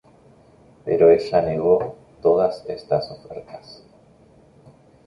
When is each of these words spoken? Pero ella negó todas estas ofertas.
Pero 0.83 1.11
ella 1.11 1.41
negó 1.43 1.95
todas 2.23 2.65
estas 2.67 3.11
ofertas. 3.11 3.85